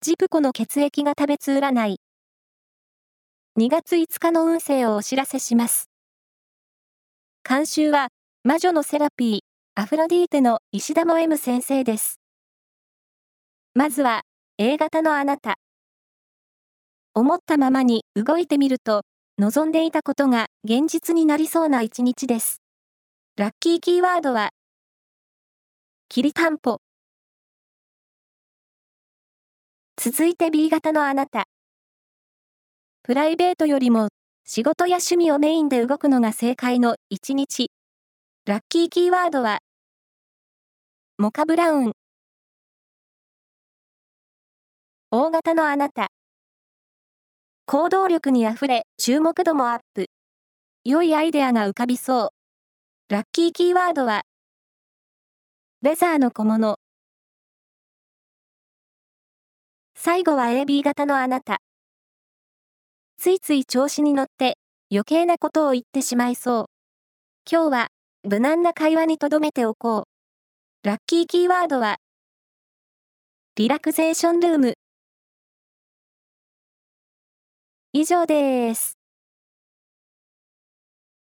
[0.00, 2.00] ジプコの血液が食べつ占い。
[3.58, 5.90] 2月5日の運勢をお知らせします。
[7.42, 8.06] 監修は、
[8.44, 9.40] 魔女のセラピー、
[9.74, 12.20] アフロディーテの石田も M 先生です。
[13.74, 14.22] まずは、
[14.56, 15.56] A 型のあなた。
[17.12, 19.02] 思ったままに動いてみると、
[19.36, 22.62] 望んでいたことが現実になりそうな一日です。
[23.36, 24.50] ラッキーキーワードは、
[26.08, 26.78] きりたんぽ。
[30.10, 31.48] 続いて B 型のあなた。
[33.02, 34.08] プライベートよりも
[34.46, 37.70] 仕事や趣味をメインで動くのが正解の一日。
[38.46, 39.58] ラッキーキーワードは、
[41.18, 41.92] モカブラウン。
[45.10, 46.06] 大型のあなた。
[47.66, 50.06] 行動力にあふれ、注目度もアップ。
[50.86, 52.32] 良いアイデアが浮かびそ
[53.10, 53.12] う。
[53.12, 54.22] ラッキーキーワードは、
[55.82, 56.78] レザーの小物。
[60.00, 61.58] 最後は AB 型のあなた。
[63.18, 64.56] ついつい調子に乗って
[64.92, 66.64] 余計なことを言ってしまいそう。
[67.50, 67.88] 今日は
[68.22, 70.04] 無難な会話にとどめておこ
[70.84, 70.86] う。
[70.86, 71.96] ラッキーキーワードは
[73.56, 74.74] リラクゼーションルーム。
[77.92, 78.97] 以上です。